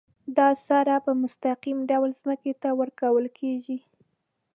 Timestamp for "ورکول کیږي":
2.79-3.77